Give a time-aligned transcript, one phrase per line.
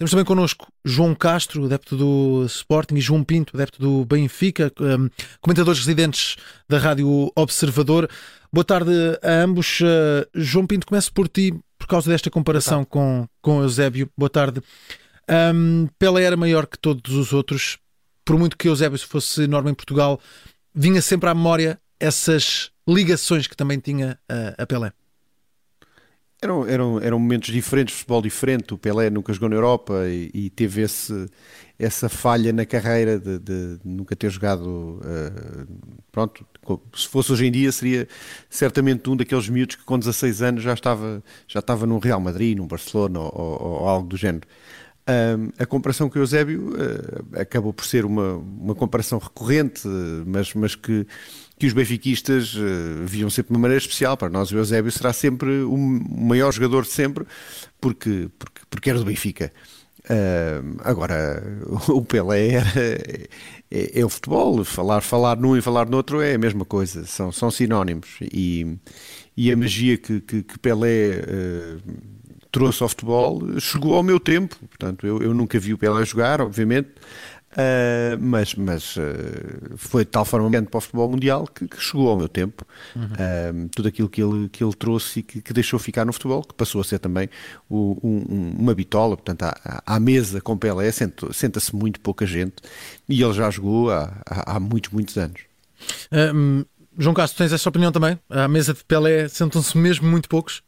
[0.00, 4.72] Temos também connosco João Castro, adepto do Sporting, e João Pinto, adepto do Benfica,
[5.42, 8.08] comentadores residentes da Rádio Observador.
[8.50, 8.90] Boa tarde
[9.22, 9.78] a ambos.
[9.82, 14.08] Uh, João Pinto, começo por ti, por causa desta comparação com, com Eusébio.
[14.16, 14.62] Boa tarde.
[15.54, 17.76] Um, Pelé era maior que todos os outros,
[18.24, 20.18] por muito que Eusébio fosse enorme em Portugal,
[20.74, 24.94] vinha sempre à memória essas ligações que também tinha a, a Pelé.
[26.42, 28.72] Eram, eram, eram momentos diferentes, futebol diferente.
[28.72, 31.28] O Pelé nunca jogou na Europa e, e teve esse,
[31.78, 35.00] essa falha na carreira de, de nunca ter jogado.
[35.04, 35.66] Uh,
[36.10, 36.46] pronto,
[36.94, 38.08] se fosse hoje em dia, seria
[38.48, 42.56] certamente um daqueles miúdos que com 16 anos já estava, já estava num Real Madrid,
[42.56, 44.48] num Barcelona ou, ou, ou algo do género.
[45.58, 49.82] A comparação com o Eusébio uh, acabou por ser uma, uma comparação recorrente,
[50.24, 51.06] mas, mas que
[51.60, 54.16] que os benfiquistas uh, viam sempre de uma maneira especial.
[54.16, 57.26] Para nós, o Eusébio será sempre o maior jogador de sempre,
[57.78, 59.52] porque, porque, porque era do Benfica.
[60.04, 61.42] Uh, agora,
[61.88, 62.72] o Pelé era,
[63.70, 67.04] é, é, o futebol, falar, falar num e falar no outro é a mesma coisa,
[67.04, 68.16] são, são sinónimos.
[68.22, 68.78] E,
[69.36, 71.80] e a magia que, que, que Pelé uh,
[72.50, 74.56] trouxe ao futebol chegou ao meu tempo.
[74.68, 76.90] Portanto, eu, eu nunca vi o Pelé jogar, obviamente,
[77.50, 79.00] Uh, mas mas uh,
[79.76, 82.64] foi de tal forma grande para o futebol mundial que, que chegou ao meu tempo
[82.94, 83.02] uhum.
[83.02, 86.44] uh, tudo aquilo que ele, que ele trouxe e que, que, deixou ficar no futebol,
[86.44, 87.28] que passou a ser também
[87.68, 92.54] o, um, uma bitola, portanto à, à mesa com Pelé senta-se muito pouca gente
[93.08, 95.40] e ele já jogou há, há, há muitos, muitos anos
[96.96, 98.18] João Castro, tens essa opinião também?
[98.28, 100.62] À mesa de Pelé sentam-se mesmo muito poucos?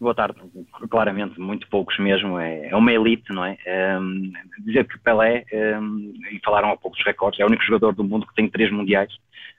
[0.00, 0.40] Boa tarde.
[0.88, 2.38] Claramente, muito poucos mesmo.
[2.38, 3.58] É, é uma elite, não é?
[4.00, 4.32] Um,
[4.64, 5.44] dizer que Pelé,
[5.78, 8.48] um, e falaram há pouco dos recordes, é o único jogador do mundo que tem
[8.48, 9.12] três mundiais.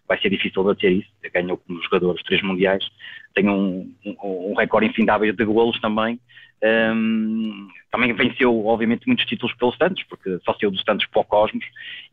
[0.08, 1.10] Vai ser difícil bater isso.
[1.32, 2.84] Ganhou como jogador os três mundiais.
[3.36, 6.20] Tem um, um, um recorde infindável de golos também.
[6.64, 11.26] Um, também venceu, obviamente, muitos títulos pelo Santos, porque só saiu do Santos para o
[11.26, 11.66] Cosmos.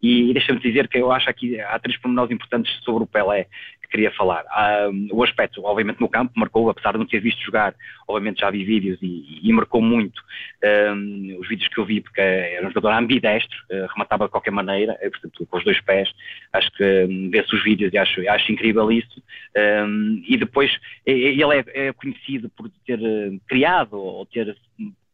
[0.02, 3.46] E, e deixa-me dizer que eu acho que há três pormenores importantes sobre o Pelé
[3.88, 4.44] que queria falar.
[4.90, 7.74] Um, o aspecto, obviamente, no campo marcou, apesar de não ter visto jogar,
[8.06, 10.22] obviamente já vi vídeos e, e marcou muito
[10.94, 14.50] um, os vídeos que eu vi, porque era um jogador ambidestro, uh, rematava de qualquer
[14.50, 16.10] maneira, uh, portanto, com os dois pés.
[16.52, 19.22] Acho que um, vê-se os vídeos e acho, acho incrível isso.
[20.26, 20.70] e depois,
[21.04, 24.56] ele é, é conhecido por ter uh, criado ou ter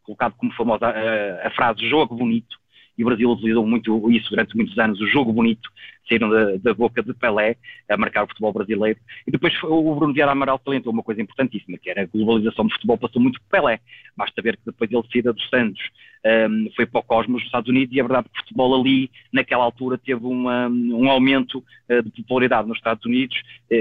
[0.03, 2.57] colocado como famosa a, a frase jogo bonito,
[2.97, 5.69] e o Brasil utilizou muito isso durante muitos anos, o jogo bonito,
[6.09, 7.57] saíram da, da, boca de Pelé
[7.89, 8.99] a marcar o futebol brasileiro.
[9.27, 12.73] E depois o Bruno Vieira Amaral salientou uma coisa importantíssima, que era a globalização do
[12.73, 13.81] futebol passou muito por Pelé.
[14.17, 15.83] Basta ver que depois ele saída dos Santos
[16.25, 19.11] um, foi para o Cosmos nos Estados Unidos e é verdade que o futebol ali,
[19.33, 23.37] naquela altura, teve uma, um aumento uh, de popularidade nos Estados Unidos
[23.71, 23.75] uh,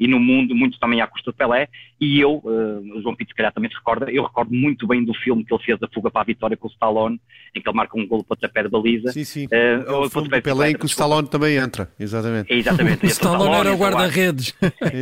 [0.00, 1.68] e no mundo, muito também à custa de Pelé.
[2.00, 5.04] E eu, uh, o João Pinto se calhar também se recorda, eu recordo muito bem
[5.04, 7.20] do filme que ele fez, A Fuga para a Vitória com o Stallone,
[7.54, 9.12] em que ele marca um golo para tapé de baliza.
[9.12, 9.46] Sim, sim.
[9.46, 9.50] Uh,
[9.86, 12.50] é o filme do Pelé em que o Stallone também entra, exatamente.
[12.50, 13.04] É, exatamente.
[13.04, 14.54] o Stallone era o guarda-redes.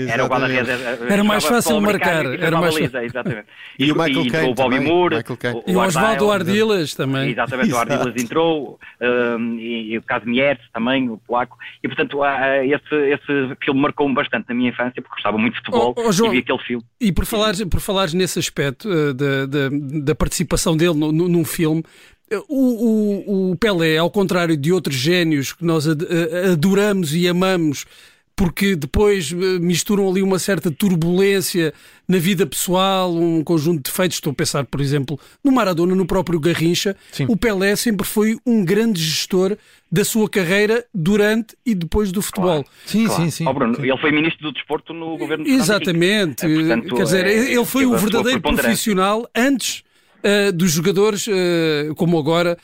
[0.09, 0.69] era o guarda-redes.
[1.09, 2.27] Era mais fácil marcar.
[2.27, 2.75] Era mais...
[2.75, 3.47] Baliza, exatamente.
[3.79, 5.17] E, e o Michael Caine o Bobby Moore.
[5.67, 6.31] E o Osvaldo
[6.89, 7.31] Ardilas também.
[7.31, 12.21] Exatamente, o Ardilas entrou, um, e, e, o Kazimierz também, o polaco, e portanto
[12.65, 16.13] esse, esse filme marcou-me bastante na minha infância, porque gostava muito de futebol oh, oh,
[16.13, 16.85] João, e vi aquele filme.
[17.01, 21.29] E por falares, por falares nesse aspecto uh, da, da, da, participação dele no, no,
[21.29, 21.83] num filme,
[22.49, 25.87] o, o, o, Pelé, ao contrário de outros génios que nós
[26.53, 27.87] adoramos e amamos,
[28.39, 31.75] porque depois eh, misturam ali uma certa turbulência
[32.07, 34.19] na vida pessoal, um conjunto de defeitos.
[34.19, 36.97] Estou a pensar, por exemplo, no Maradona, no próprio Garrincha.
[37.11, 37.27] Sim.
[37.29, 39.57] O Pelé sempre foi um grande gestor
[39.91, 42.63] da sua carreira durante e depois do futebol.
[42.63, 43.23] Claro, sim, claro.
[43.25, 46.47] sim, sim, oh, Bruno, Ele foi ministro do desporto no governo de Exatamente.
[46.47, 49.83] É, portanto, Quer dizer, é, ele foi um verdadeiro profissional antes
[50.19, 52.57] uh, dos jogadores, uh, como agora,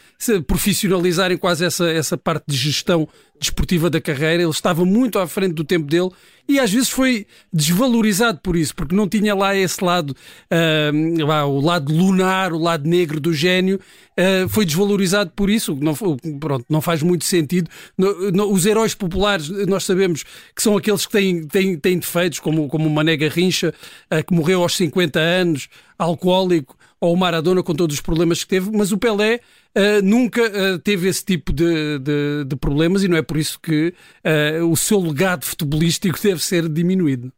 [0.46, 4.42] profissionalizarem quase essa, essa parte de gestão desportiva da carreira.
[4.42, 6.10] Ele estava muito à frente do tempo dele
[6.46, 11.46] e às vezes foi desvalorizado por isso, porque não tinha lá esse lado, uh, lá,
[11.46, 15.76] o lado lunar, o lado negro do gênio, uh, foi desvalorizado por isso.
[15.80, 15.94] Não,
[16.38, 17.70] pronto, não faz muito sentido.
[17.96, 20.22] No, no, os heróis populares, nós sabemos
[20.54, 23.74] que são aqueles que têm, têm, têm defeitos, como, como o Mané Garrincha,
[24.12, 25.68] uh, que morreu aos 50 anos,
[25.98, 29.40] alcoólico ou o Maradona com todos os problemas que teve, mas o Pelé
[29.76, 33.60] uh, nunca uh, teve esse tipo de, de, de, problemas e não é por isso
[33.60, 37.32] que uh, o seu legado futebolístico deve ser diminuído.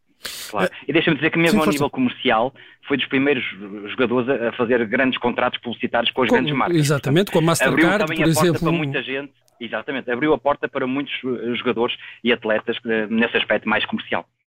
[0.50, 0.70] Claro.
[0.88, 2.54] E deixa-me dizer que mesmo Sim, ao nível comercial
[2.88, 3.44] foi dos primeiros
[3.90, 6.76] jogadores a fazer grandes contratos publicitários com as com, grandes marcas.
[6.76, 8.60] Exatamente, com a Mastercard, Abriu também por a exemplo.
[8.60, 11.12] para muita gente, exatamente, abriu a porta para muitos
[11.58, 12.76] jogadores e atletas
[13.08, 14.26] nesse aspecto mais comercial.